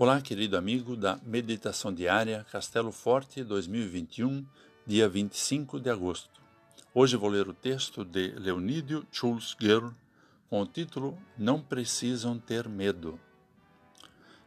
Olá, 0.00 0.20
querido 0.20 0.56
amigo 0.56 0.94
da 0.94 1.18
Meditação 1.24 1.92
Diária 1.92 2.46
Castelo 2.52 2.92
Forte 2.92 3.42
2021, 3.42 4.46
dia 4.86 5.08
25 5.08 5.80
de 5.80 5.90
agosto. 5.90 6.40
Hoje 6.94 7.16
vou 7.16 7.28
ler 7.28 7.48
o 7.48 7.52
texto 7.52 8.04
de 8.04 8.28
Leonídio 8.28 9.04
Schulz 9.10 9.56
Girl 9.60 9.88
com 10.48 10.62
o 10.62 10.66
título 10.66 11.18
Não 11.36 11.60
Precisam 11.60 12.38
Ter 12.38 12.68
Medo. 12.68 13.18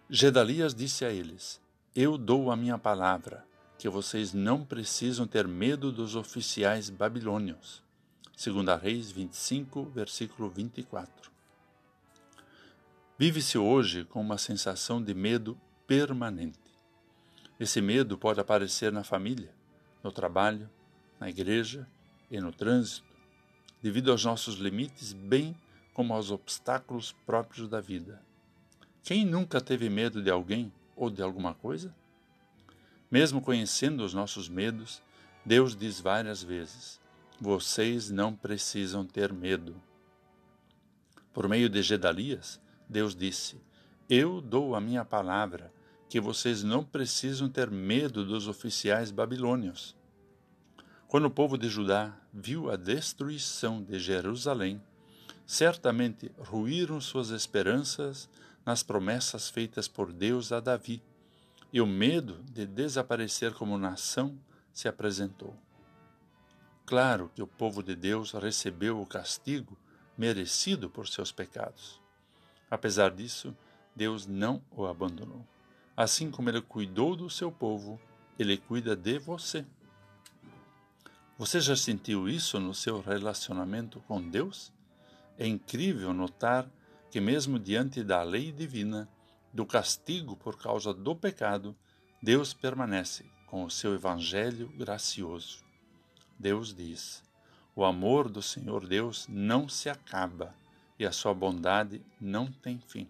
Gedalias 0.09 0.73
disse 0.73 1.03
a 1.03 1.11
eles: 1.11 1.59
Eu 1.93 2.17
dou 2.17 2.49
a 2.49 2.55
minha 2.55 2.77
palavra, 2.77 3.45
que 3.77 3.89
vocês 3.89 4.33
não 4.33 4.63
precisam 4.63 5.27
ter 5.27 5.49
medo 5.49 5.91
dos 5.91 6.15
oficiais 6.15 6.89
babilônios. 6.89 7.83
2 8.41 8.81
Reis 8.81 9.11
25, 9.11 9.83
versículo 9.83 10.49
24. 10.49 11.29
Vive-se 13.21 13.55
hoje 13.55 14.03
com 14.03 14.19
uma 14.19 14.39
sensação 14.39 14.99
de 14.99 15.13
medo 15.13 15.55
permanente. 15.85 16.57
Esse 17.59 17.79
medo 17.79 18.17
pode 18.17 18.39
aparecer 18.39 18.91
na 18.91 19.03
família, 19.03 19.53
no 20.03 20.11
trabalho, 20.11 20.67
na 21.19 21.29
igreja 21.29 21.87
e 22.31 22.41
no 22.41 22.51
trânsito, 22.51 23.05
devido 23.79 24.09
aos 24.09 24.25
nossos 24.25 24.55
limites, 24.55 25.13
bem 25.13 25.55
como 25.93 26.15
aos 26.15 26.31
obstáculos 26.31 27.11
próprios 27.11 27.69
da 27.69 27.79
vida. 27.79 28.19
Quem 29.03 29.23
nunca 29.23 29.61
teve 29.61 29.87
medo 29.87 30.19
de 30.23 30.31
alguém 30.31 30.73
ou 30.95 31.07
de 31.11 31.21
alguma 31.21 31.53
coisa? 31.53 31.95
Mesmo 33.11 33.39
conhecendo 33.39 34.03
os 34.03 34.15
nossos 34.15 34.49
medos, 34.49 34.99
Deus 35.45 35.75
diz 35.75 35.99
várias 35.99 36.41
vezes: 36.41 36.99
Vocês 37.39 38.09
não 38.09 38.35
precisam 38.35 39.05
ter 39.05 39.31
medo. 39.31 39.79
Por 41.31 41.47
meio 41.47 41.69
de 41.69 41.83
Gedalias, 41.83 42.59
Deus 42.91 43.15
disse: 43.15 43.55
Eu 44.09 44.41
dou 44.41 44.75
a 44.75 44.81
minha 44.81 45.05
palavra, 45.05 45.71
que 46.09 46.19
vocês 46.19 46.61
não 46.61 46.83
precisam 46.83 47.47
ter 47.47 47.71
medo 47.71 48.25
dos 48.25 48.49
oficiais 48.49 49.11
babilônios. 49.11 49.95
Quando 51.07 51.25
o 51.25 51.31
povo 51.31 51.57
de 51.57 51.69
Judá 51.69 52.13
viu 52.33 52.69
a 52.69 52.75
destruição 52.75 53.81
de 53.81 53.97
Jerusalém, 53.97 54.83
certamente 55.47 56.29
ruíram 56.37 56.99
suas 56.99 57.29
esperanças 57.29 58.29
nas 58.65 58.83
promessas 58.83 59.49
feitas 59.49 59.87
por 59.87 60.11
Deus 60.11 60.51
a 60.51 60.59
Davi, 60.59 61.01
e 61.71 61.79
o 61.79 61.87
medo 61.87 62.43
de 62.51 62.65
desaparecer 62.65 63.53
como 63.53 63.77
nação 63.77 64.37
se 64.73 64.89
apresentou. 64.89 65.55
Claro 66.85 67.31
que 67.33 67.41
o 67.41 67.47
povo 67.47 67.81
de 67.81 67.95
Deus 67.95 68.33
recebeu 68.33 69.01
o 69.01 69.05
castigo 69.05 69.77
merecido 70.17 70.89
por 70.89 71.07
seus 71.07 71.31
pecados. 71.31 72.00
Apesar 72.71 73.11
disso, 73.11 73.53
Deus 73.93 74.25
não 74.25 74.61
o 74.71 74.85
abandonou. 74.85 75.45
Assim 75.95 76.31
como 76.31 76.49
ele 76.49 76.61
cuidou 76.61 77.17
do 77.17 77.29
seu 77.29 77.51
povo, 77.51 77.99
ele 78.39 78.57
cuida 78.57 78.95
de 78.95 79.19
você. 79.19 79.65
Você 81.37 81.59
já 81.59 81.75
sentiu 81.75 82.29
isso 82.29 82.61
no 82.61 82.73
seu 82.73 83.01
relacionamento 83.01 83.99
com 84.07 84.21
Deus? 84.21 84.71
É 85.37 85.45
incrível 85.45 86.13
notar 86.13 86.65
que, 87.09 87.19
mesmo 87.19 87.59
diante 87.59 88.03
da 88.03 88.23
lei 88.23 88.53
divina, 88.53 89.09
do 89.53 89.65
castigo 89.65 90.37
por 90.37 90.57
causa 90.57 90.93
do 90.93 91.13
pecado, 91.13 91.75
Deus 92.23 92.53
permanece 92.53 93.25
com 93.47 93.65
o 93.65 93.69
seu 93.69 93.93
evangelho 93.93 94.69
gracioso. 94.77 95.61
Deus 96.39 96.73
diz: 96.73 97.21
O 97.75 97.83
amor 97.83 98.29
do 98.29 98.41
Senhor 98.41 98.87
Deus 98.87 99.27
não 99.27 99.67
se 99.67 99.89
acaba 99.89 100.55
e 101.01 101.05
a 101.05 101.11
sua 101.11 101.33
bondade 101.33 101.99
não 102.19 102.45
tem 102.51 102.79
fim. 102.79 103.09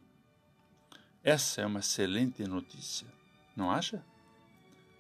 Essa 1.22 1.60
é 1.60 1.66
uma 1.66 1.82
excelente 1.82 2.42
notícia, 2.48 3.06
não 3.54 3.70
acha? 3.70 4.02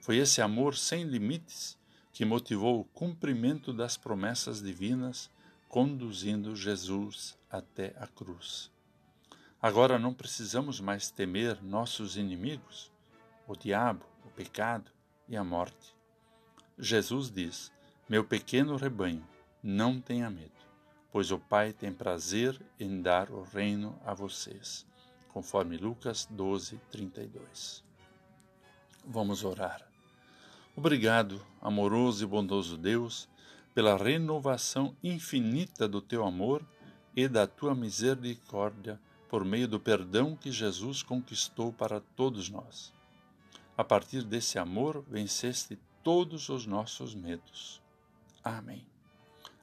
Foi 0.01 0.17
esse 0.17 0.41
amor 0.41 0.75
sem 0.75 1.05
limites 1.05 1.77
que 2.11 2.25
motivou 2.25 2.81
o 2.81 2.83
cumprimento 2.83 3.71
das 3.71 3.95
promessas 3.95 4.61
divinas, 4.61 5.31
conduzindo 5.69 6.53
Jesus 6.53 7.37
até 7.49 7.95
a 7.97 8.07
cruz. 8.07 8.69
Agora 9.61 9.97
não 9.97 10.13
precisamos 10.13 10.81
mais 10.81 11.09
temer 11.09 11.63
nossos 11.63 12.17
inimigos, 12.17 12.91
o 13.47 13.55
diabo, 13.55 14.05
o 14.25 14.29
pecado 14.31 14.91
e 15.29 15.37
a 15.37 15.45
morte. 15.45 15.95
Jesus 16.77 17.31
diz: 17.31 17.71
Meu 18.09 18.25
pequeno 18.25 18.75
rebanho, 18.75 19.25
não 19.63 20.01
tenha 20.01 20.29
medo 20.29 20.70
pois 21.11 21.31
o 21.31 21.37
Pai 21.37 21.73
tem 21.73 21.93
prazer 21.93 22.59
em 22.79 23.01
dar 23.01 23.29
o 23.29 23.43
reino 23.43 23.99
a 24.05 24.13
vocês, 24.13 24.85
conforme 25.29 25.77
Lucas 25.77 26.27
12, 26.29 26.79
32. 26.89 27.83
Vamos 29.05 29.43
orar. 29.43 29.85
Obrigado, 30.75 31.45
amoroso 31.61 32.23
e 32.23 32.27
bondoso 32.27 32.77
Deus, 32.77 33.27
pela 33.73 33.97
renovação 33.97 34.95
infinita 35.03 35.87
do 35.87 36.01
teu 36.01 36.25
amor 36.25 36.65
e 37.15 37.27
da 37.27 37.45
tua 37.45 37.75
misericórdia 37.75 38.99
por 39.29 39.45
meio 39.45 39.67
do 39.67 39.79
perdão 39.79 40.35
que 40.35 40.51
Jesus 40.51 41.03
conquistou 41.03 41.71
para 41.71 42.01
todos 42.15 42.49
nós. 42.49 42.93
A 43.77 43.83
partir 43.83 44.23
desse 44.23 44.59
amor, 44.59 45.03
venceste 45.09 45.79
todos 46.03 46.49
os 46.49 46.65
nossos 46.65 47.15
medos. 47.15 47.81
Amém. 48.43 48.85